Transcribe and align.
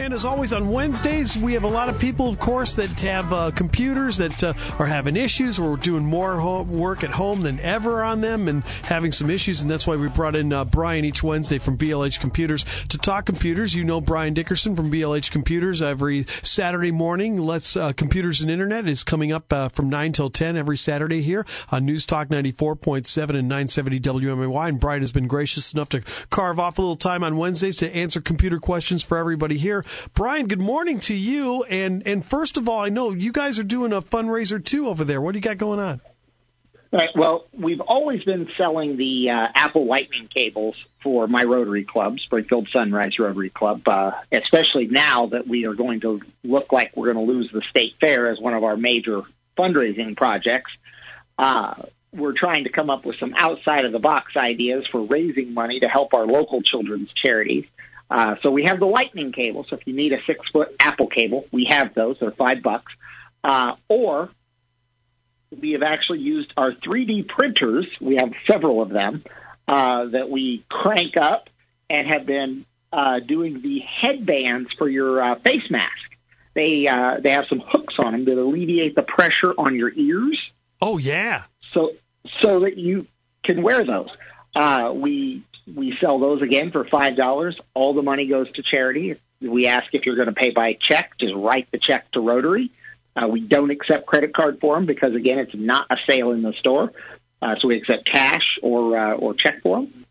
And 0.00 0.14
as 0.14 0.24
always, 0.24 0.54
on 0.54 0.70
Wednesdays, 0.70 1.36
we 1.36 1.52
have 1.52 1.64
a 1.64 1.68
lot 1.68 1.90
of 1.90 1.98
people, 1.98 2.30
of 2.30 2.38
course, 2.38 2.74
that 2.76 2.98
have 3.00 3.30
uh, 3.34 3.50
computers 3.50 4.16
that 4.16 4.42
uh, 4.42 4.54
are 4.78 4.86
having 4.86 5.14
issues. 5.14 5.60
We're 5.60 5.76
doing 5.76 6.06
more 6.06 6.62
work 6.62 7.04
at 7.04 7.10
home 7.10 7.42
than 7.42 7.60
ever 7.60 8.02
on 8.02 8.22
them 8.22 8.48
and 8.48 8.64
having 8.84 9.12
some 9.12 9.28
issues. 9.28 9.60
And 9.60 9.70
that's 9.70 9.86
why 9.86 9.96
we 9.96 10.08
brought 10.08 10.34
in 10.36 10.54
uh, 10.54 10.64
Brian 10.64 11.04
each 11.04 11.22
Wednesday 11.22 11.58
from 11.58 11.76
BLH 11.76 12.18
Computers 12.18 12.64
to 12.88 12.96
talk 12.96 13.26
computers. 13.26 13.74
You 13.74 13.84
know 13.84 14.00
Brian 14.00 14.32
Dickerson 14.32 14.74
from 14.74 14.90
BLH 14.90 15.30
Computers 15.30 15.82
every 15.82 16.24
Saturday 16.42 16.92
morning. 16.92 17.36
Let's 17.36 17.76
uh, 17.76 17.92
Computers 17.92 18.40
and 18.40 18.50
Internet 18.50 18.88
is 18.88 19.04
coming 19.04 19.32
up 19.32 19.52
uh, 19.52 19.68
from 19.68 19.90
9 19.90 20.12
till 20.12 20.30
10 20.30 20.56
every 20.56 20.78
Saturday 20.78 21.20
here 21.20 21.44
on 21.70 21.84
News 21.84 22.06
Talk 22.06 22.28
94.7 22.28 23.20
and 23.36 23.48
970 23.48 24.00
WMAY. 24.00 24.68
And 24.70 24.80
Brian 24.80 25.02
has 25.02 25.12
been 25.12 25.28
gracious 25.28 25.74
enough 25.74 25.90
to 25.90 26.00
carve 26.30 26.58
off 26.58 26.78
a 26.78 26.80
little 26.80 26.96
time 26.96 27.22
on 27.22 27.36
Wednesdays 27.36 27.76
to 27.76 27.94
answer 27.94 28.22
computer 28.22 28.58
questions 28.58 29.04
for 29.04 29.18
everybody 29.18 29.58
here. 29.58 29.84
Brian, 30.14 30.46
good 30.46 30.60
morning 30.60 31.00
to 31.00 31.14
you. 31.14 31.64
And 31.64 32.06
and 32.06 32.24
first 32.24 32.56
of 32.56 32.68
all, 32.68 32.80
I 32.80 32.88
know 32.88 33.10
you 33.10 33.32
guys 33.32 33.58
are 33.58 33.64
doing 33.64 33.92
a 33.92 34.02
fundraiser 34.02 34.64
too 34.64 34.88
over 34.88 35.04
there. 35.04 35.20
What 35.20 35.32
do 35.32 35.38
you 35.38 35.42
got 35.42 35.58
going 35.58 35.80
on? 35.80 36.00
Right. 36.92 37.10
Well, 37.14 37.46
we've 37.52 37.80
always 37.80 38.24
been 38.24 38.48
selling 38.56 38.96
the 38.96 39.30
uh, 39.30 39.48
Apple 39.54 39.86
Lightning 39.86 40.26
cables 40.26 40.74
for 41.04 41.28
my 41.28 41.44
Rotary 41.44 41.84
Club, 41.84 42.18
Springfield 42.18 42.68
Sunrise 42.72 43.16
Rotary 43.16 43.50
Club, 43.50 43.86
uh, 43.86 44.12
especially 44.32 44.88
now 44.88 45.26
that 45.26 45.46
we 45.46 45.66
are 45.66 45.74
going 45.74 46.00
to 46.00 46.20
look 46.42 46.72
like 46.72 46.96
we're 46.96 47.12
going 47.12 47.24
to 47.24 47.32
lose 47.32 47.50
the 47.52 47.62
state 47.62 47.94
fair 48.00 48.28
as 48.28 48.40
one 48.40 48.54
of 48.54 48.64
our 48.64 48.76
major 48.76 49.22
fundraising 49.56 50.16
projects. 50.16 50.72
Uh, 51.38 51.74
we're 52.12 52.32
trying 52.32 52.64
to 52.64 52.70
come 52.70 52.90
up 52.90 53.04
with 53.04 53.16
some 53.18 53.34
outside 53.36 53.84
of 53.84 53.92
the 53.92 54.00
box 54.00 54.36
ideas 54.36 54.84
for 54.88 55.02
raising 55.02 55.54
money 55.54 55.78
to 55.78 55.88
help 55.88 56.12
our 56.12 56.26
local 56.26 56.60
children's 56.60 57.12
charities. 57.12 57.66
Uh, 58.10 58.36
so 58.42 58.50
we 58.50 58.64
have 58.64 58.80
the 58.80 58.86
lightning 58.86 59.32
cable. 59.32 59.64
So 59.68 59.76
if 59.76 59.86
you 59.86 59.94
need 59.94 60.12
a 60.12 60.22
six 60.24 60.48
foot 60.50 60.74
Apple 60.80 61.06
cable, 61.06 61.46
we 61.52 61.64
have 61.66 61.94
those. 61.94 62.18
They're 62.18 62.32
five 62.32 62.62
bucks. 62.62 62.92
Uh, 63.44 63.76
or 63.88 64.30
we 65.58 65.72
have 65.72 65.82
actually 65.82 66.20
used 66.20 66.52
our 66.56 66.72
3D 66.72 67.28
printers. 67.28 67.86
We 68.00 68.16
have 68.16 68.32
several 68.46 68.82
of 68.82 68.90
them 68.90 69.24
uh, 69.68 70.06
that 70.06 70.28
we 70.28 70.64
crank 70.68 71.16
up 71.16 71.48
and 71.88 72.06
have 72.08 72.26
been 72.26 72.66
uh, 72.92 73.20
doing 73.20 73.62
the 73.62 73.80
headbands 73.80 74.72
for 74.72 74.88
your 74.88 75.22
uh, 75.22 75.34
face 75.36 75.70
mask. 75.70 76.10
They 76.54 76.88
uh, 76.88 77.20
they 77.20 77.30
have 77.30 77.46
some 77.46 77.60
hooks 77.60 77.94
on 77.98 78.12
them 78.12 78.24
that 78.24 78.36
alleviate 78.36 78.96
the 78.96 79.02
pressure 79.02 79.54
on 79.56 79.76
your 79.76 79.92
ears. 79.94 80.38
Oh 80.82 80.98
yeah. 80.98 81.44
So 81.72 81.92
so 82.40 82.60
that 82.60 82.76
you 82.76 83.06
can 83.44 83.62
wear 83.62 83.84
those. 83.84 84.10
Uh, 84.54 84.92
we 84.94 85.42
we 85.74 85.96
sell 85.96 86.18
those 86.18 86.42
again 86.42 86.70
for 86.70 86.84
five 86.84 87.16
dollars. 87.16 87.58
All 87.74 87.94
the 87.94 88.02
money 88.02 88.26
goes 88.26 88.50
to 88.52 88.62
charity. 88.62 89.16
We 89.40 89.66
ask 89.66 89.94
if 89.94 90.06
you're 90.06 90.16
going 90.16 90.28
to 90.28 90.34
pay 90.34 90.50
by 90.50 90.74
check, 90.74 91.16
just 91.18 91.34
write 91.34 91.70
the 91.70 91.78
check 91.78 92.10
to 92.12 92.20
Rotary. 92.20 92.70
Uh, 93.16 93.26
we 93.26 93.40
don't 93.40 93.70
accept 93.70 94.06
credit 94.06 94.34
card 94.34 94.60
for 94.60 94.74
them 94.74 94.86
because 94.86 95.14
again, 95.14 95.38
it's 95.38 95.54
not 95.54 95.86
a 95.90 95.96
sale 96.06 96.32
in 96.32 96.42
the 96.42 96.52
store. 96.52 96.92
Uh, 97.42 97.56
so 97.58 97.68
we 97.68 97.76
accept 97.76 98.04
cash 98.04 98.58
or 98.62 98.96
uh, 98.96 99.12
or 99.14 99.34
check 99.34 99.62
for 99.62 99.78
them. 99.78 100.04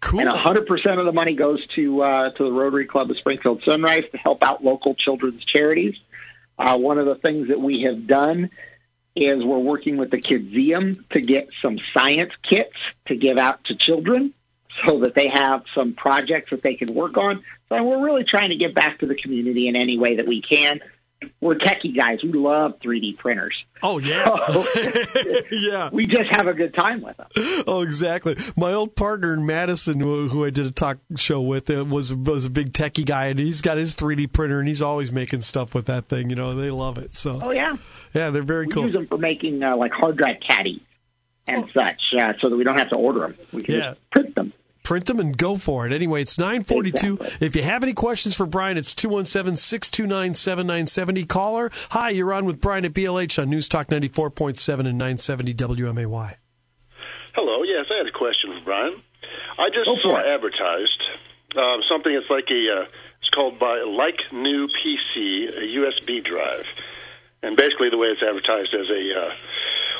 Cool. 0.00 0.20
And 0.20 0.28
100% 0.28 0.98
of 0.98 1.04
the 1.04 1.12
money 1.12 1.34
goes 1.34 1.66
to 1.74 2.02
uh, 2.02 2.30
to 2.30 2.44
the 2.44 2.52
Rotary 2.52 2.86
Club 2.86 3.10
of 3.10 3.18
Springfield 3.18 3.62
Sunrise 3.64 4.04
to 4.12 4.18
help 4.18 4.42
out 4.42 4.64
local 4.64 4.94
children's 4.94 5.44
charities. 5.44 5.96
Uh, 6.58 6.76
one 6.76 6.98
of 6.98 7.06
the 7.06 7.16
things 7.16 7.48
that 7.48 7.60
we 7.60 7.82
have 7.82 8.06
done 8.06 8.50
is 9.22 9.44
we're 9.44 9.58
working 9.58 9.96
with 9.96 10.10
the 10.10 10.18
Kidzeum 10.18 11.08
to 11.10 11.20
get 11.20 11.48
some 11.60 11.78
science 11.92 12.32
kits 12.42 12.76
to 13.06 13.16
give 13.16 13.38
out 13.38 13.64
to 13.64 13.74
children 13.74 14.34
so 14.84 15.00
that 15.00 15.14
they 15.14 15.28
have 15.28 15.64
some 15.74 15.94
projects 15.94 16.50
that 16.50 16.62
they 16.62 16.74
can 16.74 16.94
work 16.94 17.16
on. 17.16 17.42
So 17.68 17.82
we're 17.82 18.04
really 18.04 18.24
trying 18.24 18.50
to 18.50 18.56
give 18.56 18.74
back 18.74 18.98
to 19.00 19.06
the 19.06 19.14
community 19.14 19.68
in 19.68 19.76
any 19.76 19.98
way 19.98 20.16
that 20.16 20.26
we 20.26 20.40
can 20.40 20.80
we're 21.40 21.56
techie 21.56 21.96
guys. 21.96 22.22
We 22.22 22.32
love 22.32 22.78
3D 22.80 23.18
printers. 23.18 23.64
Oh 23.82 23.98
yeah, 23.98 24.24
So, 24.46 24.64
yeah. 25.50 25.90
we 25.92 26.06
just 26.06 26.30
have 26.30 26.46
a 26.46 26.54
good 26.54 26.74
time 26.74 27.00
with 27.00 27.16
them. 27.16 27.26
Oh, 27.66 27.82
exactly. 27.82 28.36
My 28.56 28.72
old 28.72 28.94
partner 28.96 29.34
in 29.34 29.44
Madison, 29.46 30.00
who, 30.00 30.28
who 30.28 30.44
I 30.44 30.50
did 30.50 30.66
a 30.66 30.70
talk 30.70 30.98
show 31.16 31.40
with, 31.40 31.70
uh, 31.70 31.84
was 31.84 32.12
was 32.14 32.44
a 32.44 32.50
big 32.50 32.72
techie 32.72 33.04
guy, 33.06 33.26
and 33.26 33.38
he's 33.38 33.60
got 33.62 33.78
his 33.78 33.94
3D 33.94 34.32
printer, 34.32 34.58
and 34.60 34.68
he's 34.68 34.82
always 34.82 35.10
making 35.12 35.40
stuff 35.40 35.74
with 35.74 35.86
that 35.86 36.06
thing. 36.06 36.30
You 36.30 36.36
know, 36.36 36.54
they 36.54 36.70
love 36.70 36.98
it. 36.98 37.14
So 37.14 37.40
Oh 37.42 37.50
yeah, 37.50 37.76
yeah, 38.14 38.30
they're 38.30 38.42
very 38.42 38.66
cool. 38.68 38.84
we 38.84 38.90
cool. 38.92 39.00
use 39.00 39.08
them 39.08 39.08
for 39.08 39.18
making 39.18 39.62
uh, 39.62 39.76
like 39.76 39.92
hard 39.92 40.16
drive 40.16 40.40
caddies 40.40 40.80
and 41.46 41.68
such, 41.72 42.14
uh, 42.18 42.34
so 42.40 42.48
that 42.50 42.56
we 42.56 42.62
don't 42.64 42.78
have 42.78 42.90
to 42.90 42.96
order 42.96 43.20
them. 43.20 43.34
We 43.52 43.62
can 43.62 43.74
Yeah. 43.76 43.80
just 43.90 44.10
print 44.10 44.34
them. 44.34 44.52
Print 44.88 45.04
them 45.04 45.20
and 45.20 45.36
go 45.36 45.58
for 45.58 45.86
it. 45.86 45.92
Anyway, 45.92 46.22
it's 46.22 46.38
942. 46.38 47.18
If 47.44 47.54
you 47.54 47.62
have 47.62 47.82
any 47.82 47.92
questions 47.92 48.34
for 48.34 48.46
Brian, 48.46 48.78
it's 48.78 48.94
217-629-7970. 48.94 51.28
Caller, 51.28 51.70
hi, 51.90 52.08
you're 52.08 52.32
on 52.32 52.46
with 52.46 52.58
Brian 52.58 52.86
at 52.86 52.94
BLH 52.94 53.38
on 53.42 53.50
News 53.50 53.68
Talk 53.68 53.88
94.7 53.88 54.86
and 54.86 54.96
970 54.96 55.52
WMAY. 55.52 56.36
Hello. 57.34 57.62
Yes, 57.64 57.84
I 57.90 57.96
had 57.96 58.06
a 58.06 58.12
question 58.12 58.58
for 58.58 58.64
Brian. 58.64 59.02
I 59.58 59.68
just 59.68 59.84
Go 59.84 59.96
for 59.96 60.00
saw 60.00 60.16
it. 60.20 60.26
advertised 60.26 61.02
um, 61.54 61.82
something 61.86 62.14
that's 62.14 62.30
like 62.30 62.50
a 62.50 62.80
uh, 62.80 62.86
it's 63.20 63.28
called 63.28 63.58
by 63.58 63.82
like 63.82 64.22
new 64.32 64.68
PC 64.68 65.48
a 65.54 65.60
USB 65.60 66.24
drive, 66.24 66.64
and 67.42 67.58
basically 67.58 67.90
the 67.90 67.98
way 67.98 68.08
it's 68.08 68.22
advertised 68.22 68.72
as 68.72 68.88
a 68.88 69.20
uh, 69.20 69.34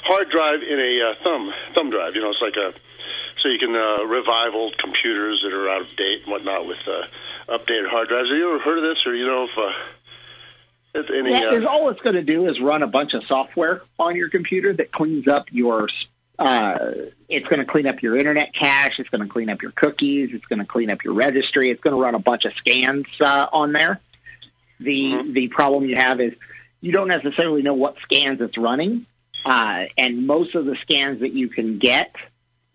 hard 0.05 0.31
drive 0.31 0.63
in 0.63 0.81
a 0.81 1.11
uh, 1.11 1.15
thumb 1.23 1.53
thumb 1.75 1.91
drive. 1.91 2.15
You 2.15 2.23
know, 2.23 2.31
it's 2.31 2.41
like 2.41 2.57
a 2.57 2.73
so 3.41 3.49
you 3.49 3.59
can 3.59 3.75
uh, 3.75 4.05
revive 4.05 4.55
old 4.55 4.77
computers 4.79 5.43
that 5.43 5.53
are 5.53 5.69
out 5.69 5.83
of 5.83 5.97
date 5.97 6.23
and 6.23 6.33
whatnot 6.33 6.67
with 6.67 6.79
uh, 6.87 7.07
updated 7.49 7.89
hard 7.89 8.09
drives. 8.09 8.29
Have 8.29 8.37
you 8.37 8.55
ever 8.55 8.63
heard 8.63 8.79
of 8.79 8.85
this, 8.85 9.07
or 9.07 9.15
you 9.15 9.27
know 9.27 9.45
if 9.45 9.57
uh, 9.57 9.73
if 10.95 11.11
any? 11.11 11.33
That 11.33 11.55
is 11.55 11.65
Uh, 11.65 11.69
all 11.69 11.89
it's 11.91 12.01
going 12.01 12.17
to 12.17 12.23
do 12.23 12.49
is 12.49 12.61
run 12.61 12.83
a 12.83 12.87
bunch 12.87 13.15
of 13.15 13.25
software 13.25 13.83
on 13.99 14.17
your 14.17 14.29
computer 14.29 14.73
that 14.73 14.93
cleans 14.93 15.29
up 15.29 15.47
your. 15.53 15.89
Uh, 16.39 16.93
it's 17.29 17.49
going 17.49 17.59
to 17.59 17.65
clean 17.65 17.87
up 17.87 18.01
your 18.01 18.17
internet 18.17 18.55
cache. 18.55 19.01
It's 19.01 19.09
going 19.09 19.23
to 19.23 19.29
clean 19.29 19.49
up 19.49 19.61
your 19.61 19.73
cookies. 19.73 20.31
It's 20.33 20.45
going 20.47 20.61
to 20.61 20.65
clean 20.65 20.89
up 20.89 21.03
your 21.03 21.15
registry. 21.15 21.71
It's 21.71 21.81
going 21.81 21.97
to 21.97 22.01
run 22.01 22.15
a 22.15 22.21
bunch 22.21 22.45
of 22.45 22.53
scans 22.55 23.07
uh, 23.21 23.49
on 23.53 23.73
there. 23.73 24.01
The 24.79 25.31
the 25.33 25.49
problem 25.49 25.85
you 25.87 25.97
have 25.97 26.21
is 26.21 26.35
you 26.81 26.93
don't 26.93 27.09
necessarily 27.09 27.63
know 27.63 27.75
what 27.75 27.97
scans 28.03 28.41
it's 28.41 28.57
running, 28.57 29.07
uh, 29.45 29.87
and 29.97 30.27
most 30.29 30.55
of 30.55 30.65
the 30.65 30.77
scans 30.77 31.21
that 31.21 31.33
you 31.33 31.49
can 31.49 31.79
get, 31.79 32.15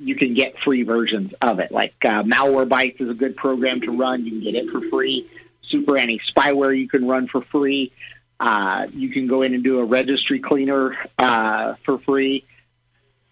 you 0.03 0.15
can 0.15 0.33
get 0.33 0.59
free 0.59 0.83
versions 0.83 1.33
of 1.41 1.59
it. 1.59 1.71
Like 1.71 1.93
uh, 2.03 2.23
Malwarebytes 2.23 2.99
is 3.01 3.09
a 3.09 3.13
good 3.13 3.35
program 3.35 3.81
to 3.81 3.91
run. 3.91 4.25
You 4.25 4.31
can 4.31 4.41
get 4.41 4.55
it 4.55 4.69
for 4.69 4.81
free. 4.89 5.29
Super 5.63 5.97
Anti 5.97 6.19
Spyware 6.35 6.77
you 6.77 6.87
can 6.87 7.07
run 7.07 7.27
for 7.27 7.41
free. 7.41 7.91
Uh, 8.39 8.87
you 8.93 9.09
can 9.09 9.27
go 9.27 9.41
in 9.41 9.53
and 9.53 9.63
do 9.63 9.79
a 9.79 9.85
registry 9.85 10.39
cleaner 10.39 10.97
uh, 11.17 11.75
for 11.85 11.99
free. 11.99 12.45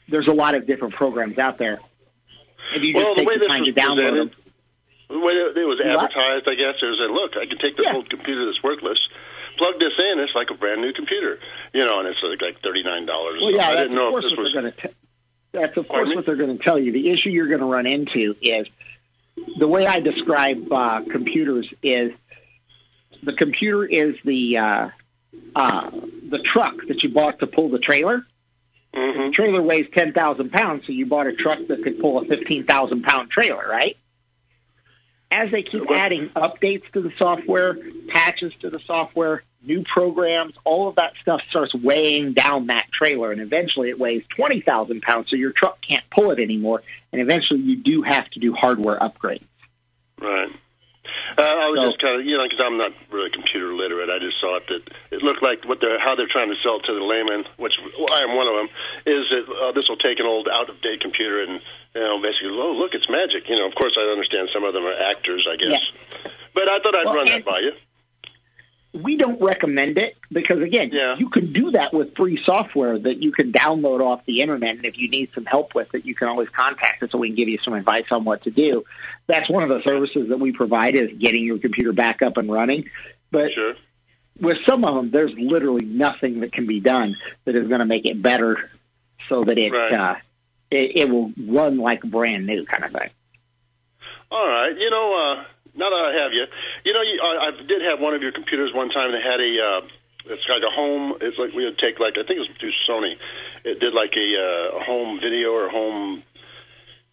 There's 0.07 0.27
a 0.27 0.33
lot 0.33 0.55
of 0.55 0.65
different 0.65 0.93
programs 0.93 1.37
out 1.37 1.57
there. 1.57 1.79
If 2.73 2.83
you 2.83 2.93
just 2.93 3.05
well, 3.05 3.15
the 3.15 3.21
take 3.21 3.27
way 3.27 3.33
the 3.35 3.39
this 3.39 3.47
time 3.49 3.59
was 3.61 3.67
to 3.69 3.73
download 3.73 4.15
them. 4.15 4.31
the 5.09 5.19
way 5.19 5.33
it 5.33 5.67
was 5.67 5.81
advertised, 5.81 6.47
I 6.47 6.55
guess, 6.55 6.75
is 6.81 6.99
that 6.99 7.09
look, 7.11 7.35
I 7.35 7.45
can 7.45 7.57
take 7.57 7.75
this 7.75 7.85
Yeah. 7.85 7.95
old 7.95 8.09
computer 8.09 8.45
that's 8.45 8.63
worthless, 8.63 8.99
plug 9.57 9.79
this 9.79 9.93
in, 9.99 10.19
it's 10.19 10.33
like 10.35 10.49
a 10.51 10.53
brand 10.53 10.81
new 10.81 10.93
computer, 10.93 11.39
you 11.73 11.83
know, 11.83 11.99
and 11.99 12.07
it's 12.07 12.21
like, 12.23 12.41
like 12.41 12.61
thirty 12.61 12.83
nine 12.83 13.05
dollars. 13.05 13.41
Well, 13.41 13.51
yeah, 13.51 13.67
I 13.67 13.75
didn't 13.75 13.95
know 13.95 14.15
if 14.15 14.23
this 14.23 14.35
was. 14.37 14.53
going 14.53 14.71
to. 14.71 14.91
That's 15.53 15.75
of 15.77 15.87
course 15.87 16.13
what 16.15 16.25
they're 16.25 16.35
going 16.35 16.57
to 16.57 16.63
tell 16.63 16.79
you. 16.79 16.91
The 16.91 17.09
issue 17.09 17.29
you're 17.29 17.47
going 17.47 17.59
to 17.59 17.65
run 17.65 17.85
into 17.85 18.35
is 18.41 18.67
the 19.57 19.67
way 19.67 19.85
I 19.85 19.99
describe 19.99 20.71
uh, 20.71 21.01
computers 21.01 21.71
is 21.83 22.13
the 23.23 23.33
computer 23.33 23.85
is 23.85 24.15
the 24.23 24.57
uh, 24.57 24.89
uh, 25.55 25.91
the 26.29 26.39
truck 26.39 26.75
that 26.87 27.03
you 27.03 27.09
bought 27.09 27.39
to 27.39 27.47
pull 27.47 27.69
the 27.69 27.79
trailer. 27.79 28.25
Mhm. 28.93 29.27
The 29.27 29.31
trailer 29.31 29.61
weighs 29.61 29.87
ten 29.93 30.13
thousand 30.13 30.51
pounds, 30.51 30.85
so 30.85 30.93
you 30.93 31.05
bought 31.05 31.27
a 31.27 31.33
truck 31.33 31.59
that 31.67 31.83
could 31.83 31.99
pull 31.99 32.19
a 32.19 32.25
fifteen 32.25 32.65
thousand 32.65 33.03
pound 33.03 33.29
trailer, 33.29 33.65
right? 33.69 33.97
As 35.31 35.49
they 35.49 35.63
keep 35.63 35.89
adding 35.89 36.27
updates 36.35 36.91
to 36.91 37.01
the 37.01 37.11
software, 37.17 37.77
patches 38.09 38.53
to 38.59 38.69
the 38.69 38.79
software, 38.79 39.43
new 39.63 39.83
programs, 39.83 40.53
all 40.65 40.89
of 40.89 40.95
that 40.95 41.13
stuff 41.21 41.41
starts 41.49 41.73
weighing 41.73 42.33
down 42.33 42.67
that 42.67 42.91
trailer, 42.91 43.31
and 43.31 43.39
eventually 43.39 43.89
it 43.89 43.97
weighs 43.97 44.23
twenty 44.27 44.59
thousand 44.59 45.01
pounds, 45.01 45.29
so 45.29 45.37
your 45.37 45.53
truck 45.53 45.79
can't 45.81 46.03
pull 46.09 46.31
it 46.31 46.39
anymore, 46.39 46.83
and 47.13 47.21
eventually 47.21 47.61
you 47.61 47.77
do 47.77 48.01
have 48.01 48.29
to 48.31 48.39
do 48.39 48.53
hardware 48.53 48.99
upgrades. 48.99 49.45
Right. 50.19 50.49
Uh, 51.37 51.41
I 51.41 51.69
was 51.69 51.79
So- 51.79 51.87
just 51.87 51.99
kind 51.99 52.19
of, 52.19 52.25
you 52.25 52.37
know, 52.37 52.43
because 52.47 52.59
I'm 52.59 52.77
not 52.77 52.93
really 53.09 53.29
computer 53.29 53.73
literate. 53.73 54.09
I 54.09 54.19
just 54.19 54.39
thought 54.41 54.67
that 54.67 54.81
it 55.11 55.21
looked 55.23 55.41
like 55.41 55.63
what 55.65 55.79
they're 55.81 55.99
how 55.99 56.15
they're 56.15 56.27
trying 56.27 56.49
to 56.49 56.55
sell 56.61 56.79
to 56.79 56.93
the 56.93 57.03
layman, 57.03 57.45
which 57.57 57.73
well, 57.97 58.13
I 58.13 58.21
am 58.23 58.35
one 58.35 58.47
of 58.47 58.55
them. 58.55 58.69
Is 59.05 59.29
that 59.29 59.45
uh, 59.49 59.71
this 59.71 59.87
will 59.89 59.97
take 59.97 60.19
an 60.19 60.25
old 60.25 60.47
out 60.49 60.69
of 60.69 60.81
date 60.81 61.01
computer 61.01 61.41
and 61.41 61.61
you 61.95 62.01
know 62.01 62.21
basically, 62.21 62.49
oh 62.51 62.73
look, 62.73 62.93
it's 62.93 63.09
magic. 63.09 63.47
You 63.49 63.55
know, 63.57 63.67
of 63.67 63.75
course 63.75 63.95
I 63.97 64.01
understand 64.01 64.49
some 64.53 64.63
of 64.63 64.73
them 64.73 64.85
are 64.85 64.93
actors, 64.93 65.47
I 65.49 65.55
guess, 65.55 65.79
but 66.53 66.67
I 66.67 66.79
thought 66.79 66.95
I'd 66.95 67.05
Well, 67.05 67.15
run 67.15 67.27
and- 67.29 67.43
that 67.43 67.45
by 67.45 67.59
you. 67.59 67.73
We 68.93 69.15
don't 69.15 69.41
recommend 69.41 69.97
it 69.97 70.17
because 70.31 70.59
again, 70.61 70.89
Yeah. 70.91 71.15
you 71.17 71.29
can 71.29 71.53
do 71.53 71.71
that 71.71 71.93
with 71.93 72.15
free 72.15 72.41
software 72.43 72.99
that 72.99 73.21
you 73.23 73.31
can 73.31 73.51
download 73.53 74.01
off 74.01 74.25
the 74.25 74.41
internet. 74.41 74.75
And 74.75 74.85
if 74.85 74.97
you 74.97 75.09
need 75.09 75.29
some 75.33 75.45
help 75.45 75.73
with 75.73 75.93
it, 75.95 76.05
you 76.05 76.13
can 76.13 76.27
always 76.27 76.49
contact 76.49 77.01
us 77.01 77.11
so 77.11 77.17
we 77.17 77.29
can 77.29 77.35
give 77.37 77.47
you 77.47 77.57
some 77.63 77.73
advice 77.73 78.05
on 78.11 78.25
what 78.25 78.43
to 78.43 78.51
do. 78.51 78.83
That's 79.27 79.49
one 79.49 79.63
of 79.63 79.69
the 79.69 79.81
services 79.83 80.27
that 80.29 80.39
we 80.39 80.51
provide 80.51 80.95
is 80.95 81.09
getting 81.17 81.45
your 81.45 81.57
computer 81.57 81.93
back 81.93 82.21
up 82.21 82.35
and 82.35 82.51
running. 82.51 82.89
But 83.31 83.53
Sure. 83.53 83.75
with 84.41 84.57
some 84.65 84.83
of 84.83 84.93
them, 84.95 85.09
there's 85.11 85.33
literally 85.37 85.85
nothing 85.85 86.41
that 86.41 86.51
can 86.51 86.65
be 86.67 86.81
done 86.81 87.15
that 87.45 87.55
is 87.55 87.67
going 87.69 87.79
to 87.79 87.85
make 87.85 88.05
it 88.05 88.21
better 88.21 88.69
so 89.29 89.45
that 89.45 89.57
it, 89.57 89.71
Right. 89.71 89.93
uh, 89.93 90.15
it, 90.69 90.97
it 90.97 91.09
will 91.09 91.31
run 91.37 91.77
like 91.77 92.01
brand 92.01 92.45
new 92.45 92.65
kind 92.65 92.83
of 92.83 92.91
thing. 92.91 93.09
All 94.29 94.47
right. 94.47 94.77
You 94.77 94.89
know, 94.89 95.13
uh, 95.39 95.43
now 95.75 95.89
that 95.89 95.99
I 95.99 96.13
have 96.23 96.33
you, 96.33 96.45
you 96.83 96.93
know, 96.93 97.01
you, 97.01 97.19
I, 97.21 97.47
I 97.47 97.63
did 97.63 97.81
have 97.83 97.99
one 97.99 98.13
of 98.13 98.21
your 98.21 98.31
computers 98.31 98.73
one 98.73 98.89
time 98.89 99.11
that 99.11 99.21
had 99.21 99.39
a. 99.39 99.65
Uh, 99.65 99.81
it's 100.25 100.47
like 100.47 100.61
a 100.61 100.69
home. 100.69 101.17
It's 101.19 101.37
like 101.37 101.53
we 101.53 101.65
would 101.65 101.79
take 101.79 101.99
like 101.99 102.17
I 102.17 102.23
think 102.23 102.37
it 102.37 102.39
was 102.39 102.49
through 102.59 102.73
Sony. 102.87 103.15
It 103.63 103.79
did 103.79 103.93
like 103.93 104.15
a, 104.15 104.75
uh, 104.77 104.83
home 104.83 105.19
video 105.19 105.51
or 105.51 105.69
home. 105.69 106.23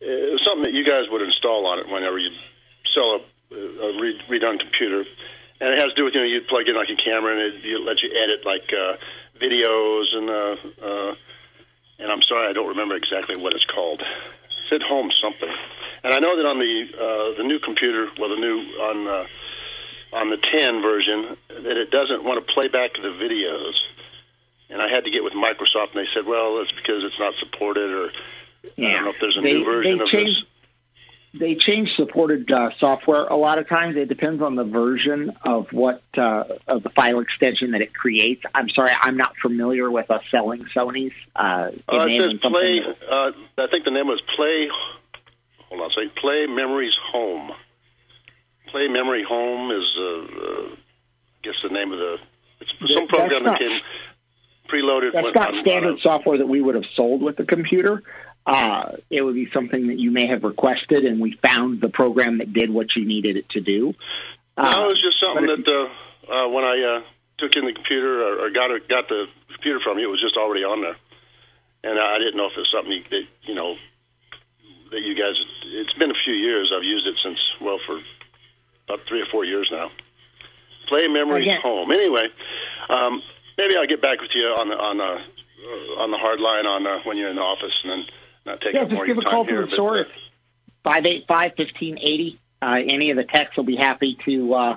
It 0.00 0.32
was 0.32 0.44
something 0.44 0.62
that 0.62 0.74
you 0.74 0.84
guys 0.84 1.04
would 1.10 1.22
install 1.22 1.66
on 1.66 1.78
it 1.78 1.88
whenever 1.88 2.18
you 2.18 2.30
sell 2.94 3.20
a, 3.50 3.54
a 3.54 4.00
re- 4.00 4.20
redone 4.28 4.60
computer, 4.60 5.04
and 5.60 5.70
it 5.70 5.78
has 5.78 5.88
to 5.90 5.94
do 5.94 6.04
with 6.04 6.14
you 6.14 6.20
know 6.20 6.26
you 6.26 6.42
plug 6.42 6.68
in 6.68 6.76
like 6.76 6.90
a 6.90 6.96
camera 6.96 7.32
and 7.32 7.40
it, 7.40 7.64
it 7.64 7.80
lets 7.80 8.02
you 8.02 8.10
edit 8.12 8.44
like 8.44 8.72
uh, 8.72 8.96
videos 9.40 10.14
and 10.14 10.30
uh, 10.30 10.56
uh, 10.84 11.14
and 11.98 12.12
I'm 12.12 12.22
sorry 12.22 12.48
I 12.48 12.52
don't 12.52 12.68
remember 12.68 12.94
exactly 12.94 13.36
what 13.36 13.54
it's 13.54 13.64
called. 13.64 14.02
It 14.70 14.80
said 14.80 14.82
home 14.82 15.10
something. 15.20 15.48
And 16.04 16.12
I 16.14 16.18
know 16.20 16.36
that 16.36 16.46
on 16.46 16.58
the 16.58 16.88
uh, 16.94 17.36
the 17.36 17.44
new 17.44 17.58
computer, 17.58 18.08
well, 18.18 18.28
the 18.30 18.36
new 18.36 18.58
on 18.80 19.08
uh, 19.08 19.26
on 20.12 20.30
the 20.30 20.36
10 20.36 20.80
version, 20.82 21.36
that 21.48 21.76
it 21.76 21.90
doesn't 21.90 22.22
want 22.24 22.46
to 22.46 22.52
play 22.54 22.68
back 22.68 22.94
the 22.94 23.08
videos. 23.08 23.74
And 24.70 24.80
I 24.82 24.88
had 24.88 25.04
to 25.04 25.10
get 25.10 25.24
with 25.24 25.32
Microsoft, 25.32 25.94
and 25.94 26.06
they 26.06 26.08
said, 26.12 26.26
well, 26.26 26.60
it's 26.60 26.72
because 26.72 27.02
it's 27.04 27.18
not 27.18 27.34
supported, 27.40 27.90
or 27.90 28.10
I 28.78 28.92
don't 28.92 29.04
know 29.04 29.10
if 29.10 29.20
there's 29.20 29.36
a 29.38 29.40
They- 29.40 29.54
new 29.54 29.64
version 29.64 29.98
they 29.98 30.04
of 30.04 30.10
changed- 30.10 30.42
this. 30.42 30.47
They 31.34 31.54
change 31.54 31.94
supported 31.94 32.50
uh, 32.50 32.70
software 32.78 33.24
a 33.26 33.36
lot 33.36 33.58
of 33.58 33.68
times. 33.68 33.96
It 33.96 34.08
depends 34.08 34.42
on 34.42 34.54
the 34.54 34.64
version 34.64 35.36
of 35.42 35.72
what 35.72 36.02
uh, 36.16 36.44
of 36.66 36.82
the 36.82 36.90
file 36.90 37.20
extension 37.20 37.72
that 37.72 37.82
it 37.82 37.92
creates. 37.94 38.42
I'm 38.54 38.68
sorry, 38.70 38.92
I'm 39.00 39.16
not 39.16 39.36
familiar 39.36 39.90
with 39.90 40.10
us 40.10 40.22
selling 40.30 40.64
Sony's. 40.74 41.12
Uh, 41.36 41.70
Uh, 41.88 42.06
it 42.08 42.20
says 42.22 42.38
play. 42.40 42.80
Uh, 42.80 43.32
I 43.58 43.66
think 43.68 43.84
the 43.84 43.90
name 43.90 44.06
was 44.06 44.20
Play. 44.22 44.68
Hold 45.68 45.80
on, 45.82 45.90
say 45.90 46.08
Play 46.08 46.46
Memories 46.46 46.96
Home. 47.12 47.52
Play 48.68 48.88
Memory 48.88 49.22
Home 49.22 49.70
is, 49.70 49.84
uh, 49.98 50.02
uh, 50.02 50.68
I 50.70 50.76
guess, 51.42 51.60
the 51.62 51.68
name 51.68 51.92
of 51.92 51.98
the. 51.98 52.18
It's 52.60 52.72
That- 52.80 52.88
some 52.90 53.06
program 53.08 53.44
that 53.44 53.58
came 53.58 53.80
preloaded. 54.68 55.12
That's 55.12 55.34
not 55.34 55.54
on- 55.54 55.60
standard 55.60 55.90
on 55.92 55.98
a- 55.98 56.00
software 56.00 56.38
that 56.38 56.46
we 56.48 56.60
would 56.60 56.74
have 56.74 56.86
sold 56.94 57.22
with 57.22 57.36
the 57.36 57.44
computer. 57.44 58.02
Uh, 58.48 58.96
it 59.10 59.20
would 59.22 59.34
be 59.34 59.50
something 59.50 59.88
that 59.88 59.98
you 59.98 60.10
may 60.10 60.26
have 60.26 60.42
requested, 60.42 61.04
and 61.04 61.20
we 61.20 61.32
found 61.42 61.82
the 61.82 61.90
program 61.90 62.38
that 62.38 62.50
did 62.52 62.70
what 62.70 62.96
you 62.96 63.04
needed 63.04 63.36
it 63.36 63.46
to 63.50 63.60
do. 63.60 63.94
No, 64.56 64.64
Uh, 64.64 64.84
it 64.84 64.86
was 64.86 65.02
just 65.02 65.20
something 65.20 65.44
that 65.46 65.68
uh, 65.68 66.32
uh, 66.32 66.48
when 66.48 66.64
I 66.64 66.82
uh, 66.82 67.02
took 67.36 67.54
in 67.56 67.66
the 67.66 67.74
computer 67.74 68.22
or, 68.22 68.46
or 68.46 68.50
got 68.50 68.70
it, 68.70 68.88
got 68.88 69.08
the 69.08 69.26
computer 69.52 69.80
from 69.80 69.98
you, 69.98 70.08
it 70.08 70.10
was 70.10 70.20
just 70.22 70.38
already 70.38 70.64
on 70.64 70.80
there, 70.80 70.96
and 71.84 71.98
I 71.98 72.18
didn't 72.18 72.36
know 72.38 72.46
if 72.46 72.52
it 72.56 72.60
was 72.60 72.70
something 72.70 73.04
that 73.10 73.24
you 73.42 73.54
know 73.54 73.76
that 74.92 75.02
you 75.02 75.14
guys. 75.14 75.34
It's 75.66 75.92
been 75.92 76.10
a 76.10 76.20
few 76.24 76.32
years. 76.34 76.72
I've 76.74 76.84
used 76.84 77.06
it 77.06 77.16
since 77.22 77.38
well 77.60 77.78
for 77.86 78.00
about 78.88 79.06
three 79.06 79.20
or 79.20 79.26
four 79.26 79.44
years 79.44 79.68
now. 79.70 79.90
Play 80.86 81.06
memories 81.06 81.42
Again- 81.44 81.60
home. 81.60 81.92
Anyway, 81.92 82.28
um, 82.88 83.22
maybe 83.58 83.76
I'll 83.76 83.86
get 83.86 84.00
back 84.00 84.22
with 84.22 84.34
you 84.34 84.46
on 84.46 84.70
the 84.70 84.78
on 84.78 84.96
the 84.96 85.04
uh, 85.04 86.00
on 86.02 86.10
the 86.10 86.16
hard 86.18 86.40
line 86.40 86.64
on 86.66 86.86
uh, 86.86 87.00
when 87.04 87.18
you're 87.18 87.28
in 87.28 87.36
the 87.36 87.42
office, 87.42 87.74
and 87.82 87.92
then 87.92 88.04
not 88.48 88.60
take 88.60 88.74
yeah, 88.74 88.82
up 88.82 88.90
more 88.90 89.06
just 89.06 89.18
of 89.18 89.24
give 89.24 89.26
a 89.26 89.30
call 89.30 89.44
time 89.44 89.54
to 89.54 89.58
here. 89.60 89.66
the 89.66 89.72
store. 89.72 89.92
but, 90.04 90.06
uh, 90.06 90.10
Five 90.84 91.06
eight 91.06 91.24
five 91.28 91.52
fifteen 91.56 91.98
eighty. 91.98 92.40
Uh, 92.62 92.80
any 92.84 93.10
of 93.10 93.16
the 93.16 93.24
techs 93.24 93.56
will 93.56 93.64
be 93.64 93.76
happy 93.76 94.16
to 94.24 94.54
uh, 94.54 94.76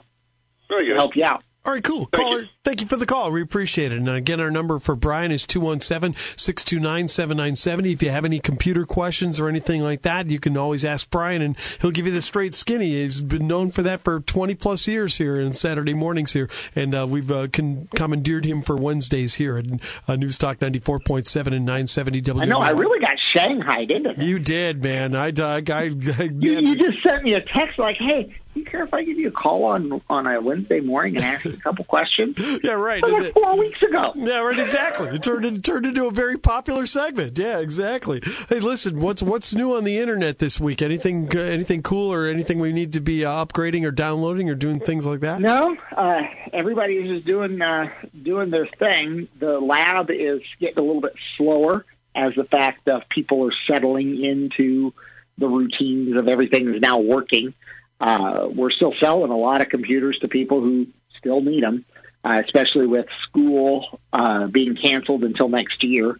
very 0.70 0.86
good. 0.86 0.96
help 0.98 1.16
you 1.16 1.24
out. 1.24 1.44
All 1.64 1.74
right, 1.74 1.84
cool. 1.84 2.06
Thank 2.12 2.14
Caller, 2.26 2.42
you. 2.42 2.48
thank 2.64 2.82
you 2.82 2.88
for 2.88 2.96
the 2.96 3.06
call. 3.06 3.32
We 3.32 3.40
appreciate 3.44 3.92
it. 3.92 3.98
And 4.00 4.10
again, 4.10 4.42
our 4.42 4.50
number 4.50 4.80
for 4.80 4.96
Brian 4.96 5.32
is 5.32 5.46
217-629-7970. 5.46 7.94
If 7.94 8.02
you 8.02 8.10
have 8.10 8.26
any 8.26 8.40
computer 8.40 8.84
questions 8.86 9.40
or 9.40 9.48
anything 9.48 9.84
like 9.84 10.02
that, 10.02 10.26
you 10.28 10.40
can 10.40 10.58
always 10.58 10.84
ask 10.84 11.08
Brian 11.12 11.44
and 11.44 11.56
he'll 11.80 11.92
give 11.92 12.08
you 12.08 12.12
the 12.12 12.22
straight 12.24 12.56
skinny. 12.56 13.04
He's 13.04 13.22
been 13.22 13.46
known 13.48 13.70
for 13.70 13.84
that 13.84 14.04
for 14.04 14.22
20 14.22 14.56
plus 14.56 14.88
years 14.88 15.18
here 15.18 15.40
in 15.40 15.54
Saturday 15.54 15.94
mornings 15.94 16.34
here. 16.34 16.50
And 16.76 16.96
uh, 16.96 17.06
we've 17.08 17.30
uh, 17.30 17.48
con- 17.54 17.88
commandeered 17.94 18.46
him 18.46 18.64
for 18.64 18.76
Wednesdays 18.76 19.36
here 19.36 19.58
at 19.58 19.66
uh, 20.08 20.16
News 20.16 20.40
Talk 20.40 20.58
94.7 20.58 21.46
and 21.48 21.64
970 21.66 22.22
W. 22.22 22.42
I 22.42 22.46
know. 22.48 22.60
I 22.60 22.72
really 22.72 23.00
got 23.00 23.18
shanghaied 23.34 23.92
into 23.92 24.14
this. 24.14 24.24
You 24.26 24.40
did, 24.40 24.82
man. 24.82 25.14
I, 25.16 25.28
I, 25.28 25.58
I, 25.58 25.62
I 25.70 25.84
You, 25.84 26.60
you 26.60 26.76
just 26.76 27.04
sent 27.04 27.24
me 27.24 27.36
a 27.36 27.42
text 27.42 27.78
like, 27.78 27.98
"Hey, 27.98 28.36
you 28.56 28.66
care 28.66 28.84
if 28.84 28.94
I 28.94 29.04
give 29.04 29.18
you 29.18 29.28
a 29.28 29.32
call 29.32 29.66
on 29.66 30.02
on 30.10 30.28
a 30.28 30.40
Wednesday 30.42 30.80
morning 30.80 31.18
and 31.18 31.26
ask 31.26 31.46
you 31.46 31.54
a 31.54 31.58
couple 31.58 31.86
questions?" 31.86 32.38
yeah, 32.64 32.74
right. 32.74 33.02
That 33.02 33.12
was 33.12 33.26
like 33.26 33.34
four 33.34 33.58
weeks 33.58 33.82
ago. 33.82 34.14
Yeah, 34.16 34.40
right. 34.40 34.60
Exactly. 34.60 35.10
It 35.10 35.24
turned 35.24 35.46
it 35.46 35.64
turned 35.64 35.86
into 35.86 36.08
a 36.08 36.12
very 36.12 36.38
popular 36.38 36.86
segment. 36.86 37.38
Yeah, 37.38 37.60
exactly. 37.60 38.22
Hey, 38.50 38.60
listen, 38.60 39.00
what's 39.00 39.22
what's 39.22 39.54
new 39.54 39.76
on 39.76 39.84
the 39.84 39.98
internet 39.98 40.40
this 40.40 40.60
week? 40.60 40.82
Anything 40.82 41.36
uh, 41.36 41.42
anything 41.42 41.82
cool 41.82 42.12
or 42.12 42.28
anything 42.28 42.60
we 42.60 42.72
need 42.72 42.94
to 42.94 43.00
be 43.02 43.26
uh, 43.26 43.46
upgrading 43.46 43.86
or 43.86 43.92
downloading 43.92 44.50
or 44.50 44.56
doing 44.56 44.80
things 44.80 45.06
like 45.06 45.22
that? 45.22 45.42
No, 45.42 45.78
uh, 45.96 46.24
everybody 46.54 46.98
is 46.98 47.10
just 47.10 47.26
doing 47.26 47.62
uh, 47.62 47.90
doing 48.22 48.50
their 48.50 48.68
thing. 48.68 49.28
The 49.40 49.60
lab 49.60 50.10
is 50.12 50.42
getting 50.60 50.78
a 50.78 50.82
little 50.82 51.02
bit 51.02 51.16
slower 51.38 51.86
as 52.14 52.36
the 52.36 52.44
fact 52.44 52.88
of 52.88 53.08
people 53.10 53.48
are 53.48 53.54
settling 53.68 54.24
into 54.24 54.94
the 55.38 55.48
routines 55.48 56.16
of 56.16 56.28
everything 56.28 56.74
is 56.74 56.82
now 56.82 57.00
working. 57.00 57.54
Uh, 58.02 58.50
we're 58.52 58.72
still 58.72 58.94
selling 59.00 59.32
a 59.32 59.38
lot 59.38 59.62
of 59.62 59.70
computers 59.70 60.18
to 60.20 60.28
people 60.28 60.60
who 60.60 60.88
still 61.18 61.40
need 61.40 61.64
them, 61.64 61.86
uh, 62.24 62.42
especially 62.44 62.88
with 62.88 63.06
school 63.22 64.02
uh, 64.12 64.48
being 64.48 64.76
canceled 64.76 65.24
until 65.24 65.48
next 65.48 65.84
year. 65.84 66.20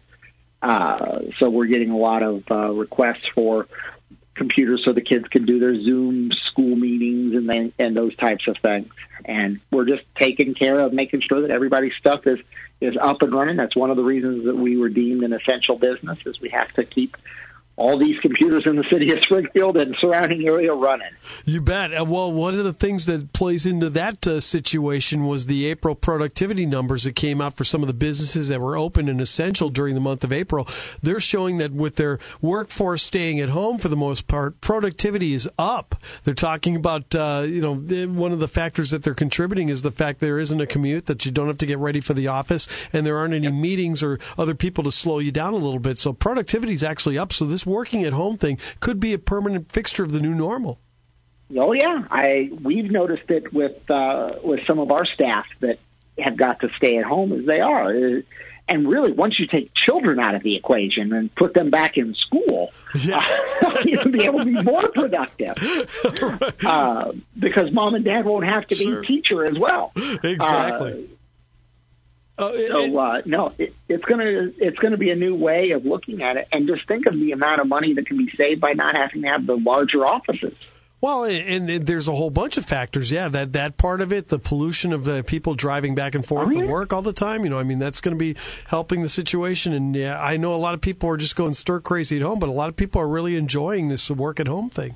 Uh, 0.62 1.22
so 1.38 1.50
we're 1.50 1.66
getting 1.66 1.90
a 1.90 1.96
lot 1.96 2.22
of 2.22 2.44
uh, 2.48 2.70
requests 2.70 3.26
for 3.34 3.66
computers 4.34 4.84
so 4.84 4.92
the 4.92 5.00
kids 5.00 5.26
can 5.26 5.44
do 5.44 5.58
their 5.58 5.74
Zoom 5.74 6.30
school 6.30 6.76
meetings 6.76 7.34
and 7.34 7.50
then 7.50 7.72
and 7.80 7.96
those 7.96 8.14
types 8.14 8.46
of 8.46 8.56
things. 8.58 8.88
And 9.24 9.60
we're 9.72 9.84
just 9.84 10.04
taking 10.14 10.54
care 10.54 10.78
of 10.78 10.92
making 10.92 11.20
sure 11.22 11.42
that 11.42 11.50
everybody's 11.50 11.94
stuff 11.96 12.28
is 12.28 12.38
is 12.80 12.96
up 12.96 13.22
and 13.22 13.34
running. 13.34 13.56
That's 13.56 13.74
one 13.74 13.90
of 13.90 13.96
the 13.96 14.04
reasons 14.04 14.44
that 14.44 14.56
we 14.56 14.76
were 14.76 14.88
deemed 14.88 15.24
an 15.24 15.32
essential 15.32 15.76
business 15.76 16.18
is 16.26 16.40
we 16.40 16.50
have 16.50 16.72
to 16.74 16.84
keep 16.84 17.16
all 17.76 17.96
these 17.96 18.18
computers 18.20 18.66
in 18.66 18.76
the 18.76 18.84
city 18.84 19.12
of 19.12 19.22
Springfield 19.22 19.76
and 19.76 19.96
surrounding 19.96 20.46
area 20.46 20.72
running. 20.74 21.08
You 21.44 21.60
bet. 21.60 21.92
Uh, 21.92 22.04
Well, 22.04 22.30
one 22.32 22.58
of 22.58 22.64
the 22.64 22.72
things 22.74 23.06
that 23.06 23.32
plays 23.32 23.64
into 23.64 23.88
that 23.90 24.26
uh, 24.26 24.40
situation 24.40 25.26
was 25.26 25.46
the 25.46 25.66
April 25.66 25.94
productivity 25.94 26.66
numbers 26.66 27.04
that 27.04 27.16
came 27.16 27.40
out 27.40 27.56
for 27.56 27.64
some 27.64 27.82
of 27.82 27.86
the 27.86 27.94
businesses 27.94 28.48
that 28.48 28.60
were 28.60 28.76
open 28.76 29.08
and 29.08 29.20
essential 29.20 29.70
during 29.70 29.94
the 29.94 30.00
month 30.00 30.22
of 30.24 30.32
April. 30.32 30.68
They're 31.02 31.20
showing 31.20 31.56
that 31.58 31.72
with 31.72 31.96
their 31.96 32.18
workforce 32.42 33.02
staying 33.02 33.40
at 33.40 33.48
home 33.48 33.78
for 33.78 33.88
the 33.88 33.96
most 33.96 34.26
part, 34.28 34.60
productivity 34.60 35.32
is 35.32 35.48
up. 35.58 35.94
They're 36.24 36.34
talking 36.34 36.76
about, 36.76 37.14
uh, 37.14 37.44
you 37.46 37.62
know, 37.62 37.74
one 38.06 38.32
of 38.32 38.40
the 38.40 38.48
factors 38.48 38.90
that 38.90 39.02
they're 39.02 39.14
contributing 39.14 39.70
is 39.70 39.82
the 39.82 39.90
fact 39.90 40.20
there 40.20 40.38
isn't 40.38 40.60
a 40.60 40.66
commute, 40.66 41.06
that 41.06 41.24
you 41.24 41.32
don't 41.32 41.46
have 41.46 41.58
to 41.58 41.66
get 41.66 41.78
ready 41.78 42.00
for 42.00 42.12
the 42.12 42.28
office, 42.28 42.68
and 42.92 43.06
there 43.06 43.16
aren't 43.16 43.34
any 43.34 43.50
meetings 43.50 44.02
or 44.02 44.18
other 44.36 44.54
people 44.54 44.84
to 44.84 44.92
slow 44.92 45.18
you 45.18 45.32
down 45.32 45.54
a 45.54 45.56
little 45.56 45.78
bit. 45.78 45.98
So 45.98 46.12
productivity 46.12 46.74
is 46.74 46.82
actually 46.82 47.16
up. 47.16 47.32
So 47.32 47.46
this 47.46 47.61
working 47.66 48.04
at 48.04 48.12
home 48.12 48.36
thing 48.36 48.58
could 48.80 49.00
be 49.00 49.12
a 49.12 49.18
permanent 49.18 49.70
fixture 49.72 50.02
of 50.04 50.12
the 50.12 50.20
new 50.20 50.34
normal. 50.34 50.78
Oh 51.56 51.72
yeah, 51.72 52.04
I 52.10 52.50
we've 52.62 52.90
noticed 52.90 53.30
it 53.30 53.52
with 53.52 53.90
uh, 53.90 54.34
with 54.42 54.64
some 54.66 54.78
of 54.78 54.90
our 54.90 55.04
staff 55.04 55.46
that 55.60 55.78
have 56.18 56.36
got 56.36 56.60
to 56.60 56.70
stay 56.76 56.96
at 56.98 57.04
home 57.04 57.32
as 57.32 57.44
they 57.46 57.60
are. 57.60 57.88
Uh, 57.94 58.20
And 58.68 58.88
really, 58.88 59.10
once 59.12 59.40
you 59.40 59.46
take 59.48 59.74
children 59.74 60.20
out 60.20 60.34
of 60.36 60.42
the 60.44 60.54
equation 60.54 61.12
and 61.12 61.34
put 61.34 61.52
them 61.52 61.68
back 61.70 61.98
in 61.98 62.14
school, 62.14 62.70
Yeah. 62.94 63.18
uh, 63.62 63.82
you'll 63.84 64.08
be 64.12 64.24
able 64.24 64.38
to 64.38 64.44
be 64.44 64.62
more 64.62 64.88
productive 64.90 65.56
uh, 66.64 67.12
because 67.38 67.72
mom 67.72 67.94
and 67.96 68.04
dad 68.04 68.24
won't 68.24 68.44
have 68.44 68.66
to 68.68 68.76
be 68.76 69.06
teacher 69.06 69.44
as 69.44 69.58
well. 69.58 69.92
Exactly. 70.22 71.10
Uh, 72.42 72.52
it- 72.54 72.68
So 72.70 72.98
uh, 72.98 73.22
no, 73.24 73.52
it, 73.58 73.74
it's 73.88 74.04
gonna 74.04 74.50
it's 74.58 74.78
gonna 74.78 74.96
be 74.96 75.10
a 75.10 75.16
new 75.16 75.34
way 75.34 75.70
of 75.72 75.84
looking 75.86 76.22
at 76.22 76.36
it, 76.36 76.48
and 76.52 76.66
just 76.66 76.86
think 76.88 77.06
of 77.06 77.14
the 77.18 77.32
amount 77.32 77.60
of 77.60 77.68
money 77.68 77.94
that 77.94 78.06
can 78.06 78.16
be 78.18 78.30
saved 78.36 78.60
by 78.60 78.72
not 78.72 78.94
having 78.96 79.22
to 79.22 79.28
have 79.28 79.46
the 79.46 79.56
larger 79.56 80.04
offices. 80.06 80.54
well, 81.00 81.24
and, 81.24 81.68
and 81.68 81.86
there's 81.86 82.06
a 82.06 82.12
whole 82.14 82.30
bunch 82.30 82.56
of 82.56 82.64
factors. 82.64 83.10
Yeah, 83.10 83.28
that 83.28 83.52
that 83.54 83.76
part 83.76 84.00
of 84.00 84.12
it, 84.12 84.28
the 84.28 84.38
pollution 84.38 84.92
of 84.92 85.04
the 85.04 85.24
people 85.24 85.54
driving 85.54 85.94
back 85.96 86.14
and 86.14 86.24
forth 86.24 86.48
Oh, 86.48 86.52
to 86.52 86.66
work 86.66 86.92
all 86.92 87.02
the 87.02 87.12
time. 87.12 87.42
You 87.44 87.50
know, 87.50 87.58
I 87.58 87.64
mean, 87.64 87.78
that's 87.80 88.00
going 88.00 88.16
to 88.16 88.18
be 88.18 88.36
helping 88.68 89.02
the 89.02 89.08
situation. 89.08 89.72
And 89.72 89.96
yeah, 89.96 90.22
I 90.22 90.36
know 90.36 90.54
a 90.54 90.56
lot 90.62 90.74
of 90.74 90.80
people 90.80 91.08
are 91.08 91.16
just 91.16 91.34
going 91.34 91.54
stir 91.54 91.80
crazy 91.80 92.16
at 92.16 92.22
home, 92.22 92.38
but 92.38 92.48
a 92.48 92.52
lot 92.52 92.68
of 92.68 92.76
people 92.76 93.00
are 93.00 93.08
really 93.08 93.34
enjoying 93.36 93.88
this 93.88 94.08
work 94.10 94.38
at 94.38 94.46
home 94.46 94.70
thing. 94.70 94.94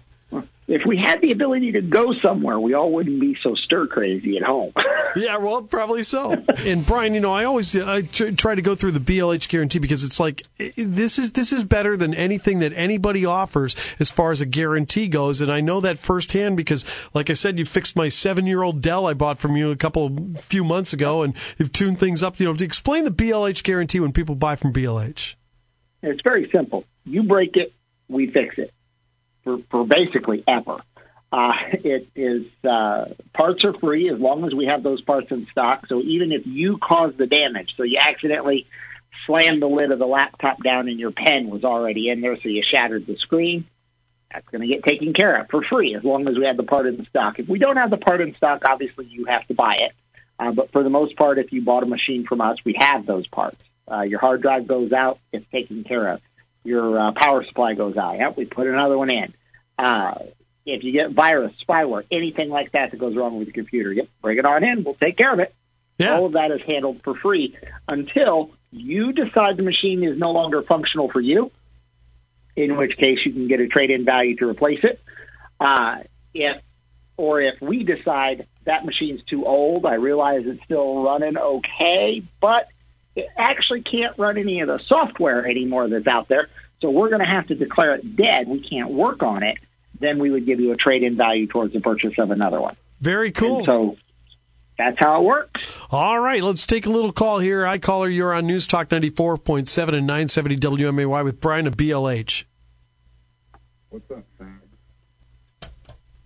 If 0.68 0.84
we 0.84 0.96
had 0.96 1.20
the 1.20 1.30
ability 1.30 1.72
to 1.72 1.80
go 1.80 2.12
somewhere, 2.14 2.58
we 2.58 2.74
all 2.74 2.90
wouldn't 2.90 3.20
be 3.20 3.36
so 3.40 3.54
stir 3.54 3.86
crazy 3.86 4.36
at 4.36 4.42
home. 4.42 4.72
yeah, 5.16 5.36
well, 5.36 5.62
probably 5.62 6.02
so. 6.02 6.32
and 6.58 6.84
Brian, 6.84 7.14
you 7.14 7.20
know, 7.20 7.32
I 7.32 7.44
always 7.44 7.76
I 7.76 8.02
try 8.02 8.56
to 8.56 8.62
go 8.62 8.74
through 8.74 8.90
the 8.92 9.00
BLH 9.00 9.48
guarantee 9.48 9.78
because 9.78 10.02
it's 10.02 10.18
like 10.18 10.42
this 10.76 11.18
is 11.18 11.32
this 11.32 11.52
is 11.52 11.62
better 11.62 11.96
than 11.96 12.14
anything 12.14 12.58
that 12.60 12.72
anybody 12.74 13.24
offers 13.24 13.76
as 14.00 14.10
far 14.10 14.32
as 14.32 14.40
a 14.40 14.46
guarantee 14.46 15.06
goes. 15.06 15.40
And 15.40 15.52
I 15.52 15.60
know 15.60 15.80
that 15.80 16.00
firsthand 16.00 16.56
because, 16.56 16.84
like 17.14 17.30
I 17.30 17.34
said, 17.34 17.58
you 17.60 17.64
fixed 17.64 17.94
my 17.94 18.08
seven 18.08 18.46
year 18.46 18.62
old 18.62 18.82
Dell 18.82 19.06
I 19.06 19.14
bought 19.14 19.38
from 19.38 19.56
you 19.56 19.70
a 19.70 19.76
couple 19.76 20.34
few 20.38 20.64
months 20.64 20.92
ago, 20.92 21.22
and 21.22 21.36
you've 21.58 21.72
tuned 21.72 22.00
things 22.00 22.24
up. 22.24 22.40
You 22.40 22.46
know, 22.46 22.54
to 22.54 22.64
explain 22.64 23.04
the 23.04 23.10
BLH 23.12 23.62
guarantee 23.62 24.00
when 24.00 24.12
people 24.12 24.34
buy 24.34 24.56
from 24.56 24.72
BLH. 24.72 25.34
It's 26.02 26.22
very 26.22 26.50
simple. 26.50 26.84
You 27.04 27.22
break 27.22 27.56
it, 27.56 27.72
we 28.08 28.26
fix 28.26 28.58
it 28.58 28.72
for, 29.46 29.58
for 29.70 29.86
basically 29.86 30.42
ever. 30.46 30.80
Uh, 31.32 31.54
it 31.72 32.08
is 32.14 32.46
uh, 32.64 33.06
parts 33.32 33.64
are 33.64 33.72
free 33.74 34.10
as 34.10 34.18
long 34.18 34.44
as 34.44 34.54
we 34.54 34.66
have 34.66 34.82
those 34.82 35.00
parts 35.00 35.30
in 35.30 35.46
stock. 35.46 35.86
So 35.86 36.00
even 36.02 36.32
if 36.32 36.46
you 36.46 36.78
cause 36.78 37.14
the 37.16 37.26
damage, 37.26 37.74
so 37.76 37.84
you 37.84 37.98
accidentally 37.98 38.66
slammed 39.24 39.62
the 39.62 39.68
lid 39.68 39.92
of 39.92 39.98
the 39.98 40.06
laptop 40.06 40.62
down 40.62 40.88
and 40.88 40.98
your 40.98 41.12
pen 41.12 41.48
was 41.48 41.64
already 41.64 42.10
in 42.10 42.20
there, 42.20 42.36
so 42.36 42.48
you 42.48 42.62
shattered 42.62 43.06
the 43.06 43.16
screen, 43.16 43.66
that's 44.32 44.48
going 44.48 44.62
to 44.62 44.66
get 44.66 44.82
taken 44.82 45.12
care 45.12 45.40
of 45.40 45.48
for 45.48 45.62
free 45.62 45.94
as 45.94 46.02
long 46.02 46.28
as 46.28 46.36
we 46.36 46.46
have 46.46 46.56
the 46.56 46.64
part 46.64 46.86
in 46.86 47.06
stock. 47.06 47.38
If 47.38 47.48
we 47.48 47.58
don't 47.58 47.76
have 47.76 47.90
the 47.90 47.96
part 47.96 48.20
in 48.20 48.34
stock, 48.34 48.64
obviously 48.64 49.06
you 49.06 49.26
have 49.26 49.46
to 49.46 49.54
buy 49.54 49.76
it. 49.76 49.92
Uh, 50.38 50.50
but 50.52 50.70
for 50.72 50.82
the 50.82 50.90
most 50.90 51.16
part, 51.16 51.38
if 51.38 51.52
you 51.52 51.62
bought 51.62 51.82
a 51.82 51.86
machine 51.86 52.26
from 52.26 52.40
us, 52.40 52.58
we 52.64 52.74
have 52.74 53.06
those 53.06 53.26
parts. 53.28 53.62
Uh, 53.90 54.02
your 54.02 54.18
hard 54.18 54.42
drive 54.42 54.66
goes 54.66 54.92
out, 54.92 55.18
it's 55.32 55.48
taken 55.50 55.84
care 55.84 56.08
of 56.08 56.20
your 56.66 56.98
uh, 56.98 57.12
power 57.12 57.44
supply 57.44 57.74
goes 57.74 57.96
out. 57.96 58.18
Yep, 58.18 58.36
we 58.36 58.44
put 58.44 58.66
another 58.66 58.98
one 58.98 59.10
in. 59.10 59.34
Uh, 59.78 60.18
if 60.64 60.82
you 60.82 60.92
get 60.92 61.12
virus, 61.12 61.52
spyware, 61.66 62.04
anything 62.10 62.50
like 62.50 62.72
that 62.72 62.90
that 62.90 62.96
goes 62.98 63.14
wrong 63.14 63.38
with 63.38 63.46
the 63.46 63.52
computer, 63.52 63.92
yep, 63.92 64.08
bring 64.20 64.38
it 64.38 64.44
on 64.44 64.64
in. 64.64 64.84
We'll 64.84 64.94
take 64.94 65.16
care 65.16 65.32
of 65.32 65.38
it. 65.38 65.54
Yeah. 65.98 66.16
All 66.16 66.26
of 66.26 66.32
that 66.32 66.50
is 66.50 66.60
handled 66.62 67.02
for 67.02 67.14
free 67.14 67.56
until 67.88 68.50
you 68.70 69.12
decide 69.12 69.56
the 69.56 69.62
machine 69.62 70.04
is 70.04 70.18
no 70.18 70.32
longer 70.32 70.62
functional 70.62 71.08
for 71.08 71.20
you, 71.20 71.50
in 72.54 72.76
which 72.76 72.96
case 72.96 73.24
you 73.24 73.32
can 73.32 73.48
get 73.48 73.60
a 73.60 73.68
trade-in 73.68 74.04
value 74.04 74.36
to 74.36 74.48
replace 74.48 74.84
it. 74.84 75.00
Uh, 75.58 75.98
if 76.34 76.60
or 77.16 77.40
if 77.40 77.60
we 77.62 77.82
decide 77.82 78.46
that 78.64 78.84
machine's 78.84 79.22
too 79.22 79.46
old, 79.46 79.86
I 79.86 79.94
realize 79.94 80.42
it's 80.44 80.62
still 80.64 81.02
running 81.02 81.38
okay, 81.38 82.22
but 82.40 82.68
actually 83.36 83.82
can't 83.82 84.16
run 84.18 84.38
any 84.38 84.60
of 84.60 84.68
the 84.68 84.78
software 84.78 85.46
anymore 85.46 85.88
that's 85.88 86.06
out 86.06 86.28
there. 86.28 86.48
So 86.80 86.90
we're 86.90 87.08
going 87.08 87.20
to 87.20 87.26
have 87.26 87.46
to 87.48 87.54
declare 87.54 87.94
it 87.94 88.16
dead. 88.16 88.48
We 88.48 88.60
can't 88.60 88.90
work 88.90 89.22
on 89.22 89.42
it. 89.42 89.58
Then 89.98 90.18
we 90.18 90.30
would 90.30 90.44
give 90.44 90.60
you 90.60 90.72
a 90.72 90.76
trade-in 90.76 91.16
value 91.16 91.46
towards 91.46 91.72
the 91.72 91.80
purchase 91.80 92.18
of 92.18 92.30
another 92.30 92.60
one. 92.60 92.76
Very 93.00 93.32
cool. 93.32 93.58
And 93.58 93.66
so 93.66 93.96
that's 94.76 94.98
how 94.98 95.22
it 95.22 95.24
works. 95.24 95.78
All 95.90 96.20
right, 96.20 96.42
let's 96.42 96.66
take 96.66 96.84
a 96.84 96.90
little 96.90 97.12
call 97.12 97.38
here. 97.38 97.66
I 97.66 97.78
caller, 97.78 98.08
you're 98.10 98.34
on 98.34 98.46
News 98.46 98.66
Talk 98.66 98.90
94.7 98.90 99.94
and 99.94 100.06
970 100.06 100.56
WMAY 100.58 101.24
with 101.24 101.40
Brian 101.40 101.66
of 101.66 101.76
BLH. 101.78 102.44
What's 103.88 104.10
up, 104.10 104.24
Sam? 104.36 104.60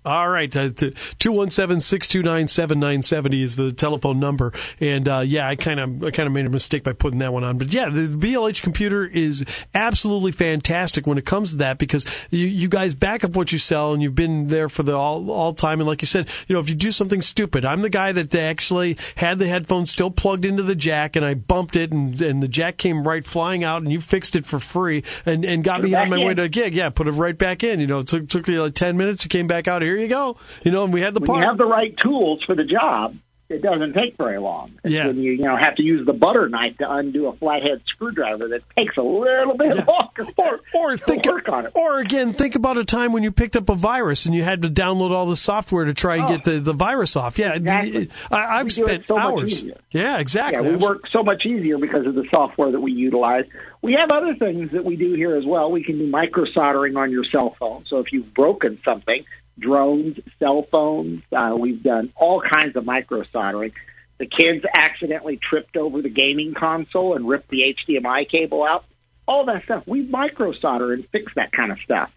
All 0.03 0.31
right, 0.31 0.55
uh, 0.57 0.71
two 1.19 1.31
one 1.31 1.51
seven 1.51 1.79
six 1.79 2.09
two 2.09 2.23
nine 2.23 2.49
seven 2.49 2.81
nine 2.81 3.03
seventy 3.03 3.43
is 3.43 3.57
the 3.57 3.71
telephone 3.71 4.19
number, 4.19 4.51
and 4.81 5.07
uh, 5.07 5.23
yeah, 5.27 5.47
I 5.47 5.57
kind 5.57 5.79
of 5.79 6.03
I 6.03 6.11
kind 6.11 6.27
of 6.27 6.33
made 6.33 6.47
a 6.47 6.51
mistake 6.51 6.85
by 6.85 6.95
putting 6.95 7.19
that 7.19 7.35
one 7.35 7.45
on, 7.45 7.59
but 7.59 7.75
yeah, 7.75 7.91
the 7.91 8.07
BLH 8.07 8.63
computer 8.63 9.05
is 9.05 9.45
absolutely 9.75 10.33
fantastic 10.33 11.07
when 11.07 11.19
it 11.19 11.27
comes 11.27 11.51
to 11.51 11.57
that 11.59 11.77
because 11.77 12.07
you, 12.31 12.47
you 12.47 12.67
guys 12.67 12.95
back 12.95 13.25
up 13.25 13.37
what 13.37 13.53
you 13.53 13.59
sell, 13.59 13.93
and 13.93 14.03
you've 14.03 14.15
been 14.15 14.47
there 14.47 14.71
for 14.71 14.83
the 14.85 14.97
all 14.97 15.31
all 15.31 15.53
time, 15.53 15.81
and 15.81 15.87
like 15.87 16.01
you 16.01 16.07
said, 16.07 16.31
you 16.49 16.55
know 16.55 16.61
if 16.61 16.71
you 16.71 16.77
do 16.77 16.91
something 16.91 17.21
stupid, 17.21 17.67
I'm 17.67 17.83
the 17.83 17.91
guy 17.91 18.13
that 18.13 18.35
actually 18.35 18.97
had 19.17 19.39
the 19.39 19.49
headphones 19.49 19.91
still 19.91 20.11
plugged 20.11 20.47
into 20.47 20.63
the 20.63 20.75
jack, 20.75 21.15
and 21.15 21.27
I 21.27 21.35
bumped 21.35 21.77
it, 21.77 21.93
and 21.93 22.19
and 22.23 22.43
the 22.43 22.49
jack 22.49 22.79
came 22.79 23.07
right 23.07 23.27
flying 23.27 23.65
out, 23.65 23.83
and 23.83 23.93
you 23.93 24.01
fixed 24.01 24.35
it 24.35 24.47
for 24.47 24.61
free, 24.61 25.05
and 25.27 25.45
and 25.45 25.63
got 25.63 25.83
put 25.83 25.91
me 25.91 25.95
on 25.95 26.09
my 26.09 26.17
in. 26.17 26.27
way 26.27 26.33
to 26.33 26.45
a 26.45 26.49
gig, 26.49 26.73
yeah, 26.73 26.89
put 26.89 27.07
it 27.07 27.13
right 27.13 27.37
back 27.37 27.63
in, 27.63 27.81
you 27.81 27.87
know, 27.87 27.99
it 27.99 28.07
took 28.07 28.31
took 28.31 28.49
me 28.49 28.59
like 28.59 28.73
ten 28.73 28.97
minutes, 28.97 29.27
it 29.27 29.29
came 29.29 29.47
back 29.47 29.69
out 29.69 29.83
here 29.83 29.90
here 29.91 29.99
you 29.99 30.09
go. 30.09 30.37
You 30.65 30.71
know, 30.71 30.85
and 30.85 30.93
we 30.93 31.01
had 31.01 31.15
the 31.15 31.21
when 31.21 31.27
part. 31.27 31.41
you 31.41 31.47
have 31.47 31.59
the 31.59 31.67
right 31.67 31.97
tools 31.97 32.43
for 32.43 32.55
the 32.55 32.65
job, 32.65 33.17
it 33.51 33.63
doesn't 33.63 33.95
take 33.95 34.17
very 34.17 34.39
long. 34.39 34.71
yeah. 34.85 35.09
When 35.09 35.19
you 35.19 35.33
you 35.33 35.43
know 35.43 35.57
have 35.57 35.75
to 35.77 35.83
use 35.83 36.07
the 36.07 36.13
butter 36.13 36.49
knife 36.49 36.79
to 36.79 36.91
undo 36.91 37.27
a 37.27 37.33
flathead 37.33 37.83
screwdriver, 37.87 38.49
that 38.49 38.63
takes 38.77 38.97
a 38.97 39.03
little 39.03 39.57
bit 39.57 39.77
yeah. 39.77 39.85
longer. 39.85 40.33
Or 40.37 40.61
or 40.73 40.97
think 40.97 41.27
work 41.27 41.49
on 41.49 41.67
it. 41.67 41.73
Or 41.75 41.99
again, 41.99 42.33
think 42.33 42.55
about 42.55 42.77
a 42.77 42.85
time 42.85 43.13
when 43.13 43.25
you 43.25 43.33
picked 43.33 43.57
up 43.57 43.69
a 43.69 43.75
virus 43.75 44.27
and 44.27 44.35
you 44.35 44.45
had 44.45 44.63
to 44.63 44.69
download 44.69 45.11
all 45.11 45.27
the 45.27 45.37
software 45.37 45.85
to 45.85 45.95
try 45.95 46.17
and 46.17 46.25
oh, 46.27 46.29
get 46.29 46.45
the, 46.45 46.61
the 46.61 46.73
virus 46.73 47.17
off. 47.17 47.39
Yeah, 47.39 47.55
exactly. 47.55 48.09
I, 48.31 48.59
have 48.59 48.71
spent 48.71 49.07
so 49.07 49.19
hours. 49.19 49.65
Yeah, 49.91 50.19
exactly. 50.19 50.65
Yeah, 50.65 50.71
we 50.71 50.77
work 50.77 51.09
so 51.09 51.25
much 51.25 51.45
easier 51.45 51.77
because 51.79 52.07
of 52.07 52.15
the 52.15 52.27
software 52.31 52.71
that 52.71 52.81
we 52.81 52.93
utilize. 52.93 53.47
We 53.83 53.95
have 53.95 54.11
other 54.11 54.35
things 54.35 54.73
that 54.73 54.85
we 54.85 54.97
do 54.97 55.15
here 55.15 55.37
as 55.37 55.47
well. 55.47 55.71
We 55.71 55.83
can 55.83 55.99
do 55.99 56.07
micro 56.07 56.45
soldering 56.45 56.97
on 56.97 57.11
your 57.11 57.25
cell 57.25 57.57
phone. 57.59 57.85
So 57.87 57.99
if 57.99 58.13
you've 58.13 58.35
broken 58.35 58.79
something 58.85 59.25
drones, 59.61 60.19
cell 60.39 60.63
phones. 60.63 61.23
Uh, 61.31 61.55
we've 61.57 61.83
done 61.83 62.13
all 62.17 62.41
kinds 62.41 62.75
of 62.77 62.85
micro 62.85 63.23
soldering. 63.25 63.73
The 64.19 64.27
kids 64.27 64.65
accidentally 64.75 65.37
tripped 65.37 65.77
over 65.77 66.03
the 66.03 66.09
gaming 66.09 66.55
console 66.55 67.15
and 67.15 67.29
ripped 67.29 67.49
the 67.49 67.75
HDMI 67.75 68.29
cable 68.29 68.65
out. 68.65 68.85
All 69.29 69.45
that 69.47 69.65
stuff. 69.65 69.85
We 69.87 70.03
micro 70.03 70.53
solder 70.53 70.93
and 70.93 71.07
fix 71.09 71.33
that 71.35 71.53
kind 71.53 71.71
of 71.71 71.79
stuff. 71.81 72.11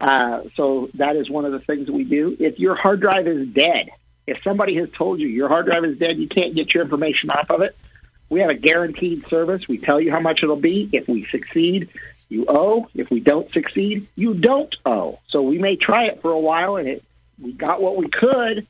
Uh, 0.00 0.42
so 0.56 0.90
that 0.94 1.16
is 1.16 1.30
one 1.30 1.44
of 1.44 1.52
the 1.52 1.60
things 1.60 1.86
that 1.86 1.92
we 1.92 2.04
do. 2.04 2.36
If 2.38 2.58
your 2.58 2.74
hard 2.74 3.00
drive 3.00 3.26
is 3.26 3.48
dead, 3.48 3.90
if 4.26 4.42
somebody 4.42 4.74
has 4.74 4.90
told 4.90 5.20
you 5.20 5.28
your 5.28 5.48
hard 5.48 5.66
drive 5.66 5.84
is 5.84 5.98
dead, 5.98 6.18
you 6.18 6.28
can't 6.28 6.54
get 6.54 6.74
your 6.74 6.82
information 6.82 7.30
off 7.30 7.50
of 7.50 7.62
it, 7.62 7.76
we 8.30 8.40
have 8.40 8.50
a 8.50 8.54
guaranteed 8.54 9.26
service. 9.28 9.66
We 9.68 9.78
tell 9.78 10.00
you 10.00 10.10
how 10.10 10.20
much 10.20 10.42
it'll 10.42 10.56
be. 10.56 10.88
If 10.92 11.08
we 11.08 11.24
succeed, 11.26 11.88
you 12.28 12.44
owe. 12.48 12.88
If 12.94 13.10
we 13.10 13.20
don't 13.20 13.50
succeed, 13.52 14.06
you 14.16 14.34
don't 14.34 14.74
owe. 14.84 15.18
So 15.28 15.42
we 15.42 15.58
may 15.58 15.76
try 15.76 16.04
it 16.04 16.20
for 16.20 16.30
a 16.30 16.38
while 16.38 16.76
and 16.76 16.88
it, 16.88 17.04
we 17.40 17.52
got 17.52 17.80
what 17.80 17.96
we 17.96 18.08
could, 18.08 18.66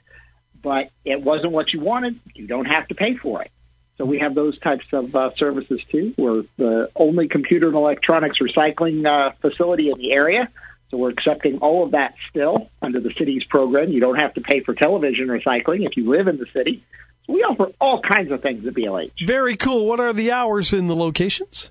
but 0.62 0.91
it 1.05 1.23
wasn't 1.23 1.53
what 1.53 1.73
you 1.73 1.81
wanted. 1.81 2.21
You 2.35 2.47
don't 2.47 2.67
have 2.67 2.88
to 2.88 2.95
pay 2.95 3.17
for 3.17 3.43
it. 3.43 3.50
So 3.97 4.05
we 4.05 4.21
have 4.21 4.35
those 4.35 4.57
types 4.61 4.87
of 4.93 5.15
uh, 5.17 5.35
services 5.37 5.83
too. 5.91 6.15
We're 6.17 6.45
the 6.57 6.91
only 6.95 7.27
computer 7.27 7.67
and 7.67 7.77
electronics 7.77 8.38
recycling 8.38 9.05
uh, 9.05 9.33
facility 9.41 9.91
in 9.91 9.99
the 9.99 10.12
area. 10.12 10.49
So 10.91 10.97
we're 10.97 11.11
accepting 11.11 11.59
all 11.59 11.85
of 11.85 11.91
that 11.91 12.15
still 12.31 12.71
under 12.81 13.00
the 13.00 13.12
city's 13.12 13.45
program. 13.45 13.91
You 13.91 14.00
don't 14.00 14.19
have 14.19 14.35
to 14.35 14.41
pay 14.41 14.61
for 14.61 14.73
television 14.73 15.29
recycling 15.29 15.85
if 15.85 15.97
you 15.97 16.09
live 16.09 16.29
in 16.29 16.38
the 16.38 16.47
city. 16.47 16.85
We 17.28 17.44
offer 17.44 17.70
all 17.80 18.00
kinds 18.00 18.32
of 18.32 18.42
things 18.42 18.66
at 18.66 18.75
BLH. 18.75 19.26
Very 19.26 19.56
cool. 19.56 19.87
What 19.87 20.00
are 20.00 20.12
the 20.12 20.32
hours 20.32 20.73
in 20.73 20.88
the 20.88 20.97
locations? 20.97 21.70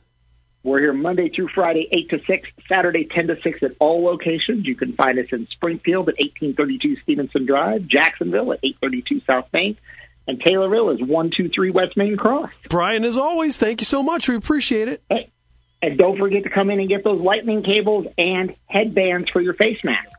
We're 0.64 0.80
here 0.80 0.94
Monday 0.94 1.30
through 1.30 1.48
Friday, 1.50 1.88
8 1.92 2.10
to 2.10 2.24
6, 2.26 2.50
Saturday, 2.68 3.06
10 3.06 3.28
to 3.28 3.42
6 3.42 3.64
at 3.64 3.72
all 3.80 4.04
locations. 4.04 4.68
You 4.68 4.76
can 4.76 4.94
find 4.94 5.18
us 5.18 5.28
in 5.32 5.48
Springfield 5.48 6.10
at 6.10 6.16
1832 6.20 6.98
Stevenson 6.98 7.46
Drive, 7.46 7.88
Jacksonville 7.88 8.54
at 8.54 8.60
832 8.62 9.22
South 9.26 9.48
Main, 9.54 9.78
and 10.28 10.42
Taylorville 10.42 10.94
is 10.94 11.00
123 11.00 11.70
West 11.72 11.96
Main 11.96 12.18
Cross. 12.18 12.52
Brian, 12.70 13.06
as 13.06 13.18
always, 13.18 13.58
thank 13.58 13.82
you 13.82 13.86
so 13.86 14.04
much. 14.04 14.28
We 14.28 14.36
appreciate 14.36 14.90
it. 14.90 15.32
And 15.82 15.98
don't 15.98 16.18
forget 16.18 16.44
to 16.44 16.50
come 16.50 16.70
in 16.70 16.80
and 16.80 16.90
get 16.90 17.04
those 17.04 17.22
lightning 17.22 17.64
cables 17.64 18.08
and 18.18 18.54
headbands 18.66 19.30
for 19.30 19.40
your 19.40 19.54
face 19.54 19.84
mask. 19.84 20.10